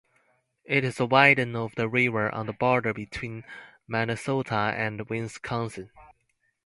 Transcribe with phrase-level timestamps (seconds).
[0.63, 3.43] It is a widening of the river on the border between
[3.87, 5.91] Minnesota and Wisconsin.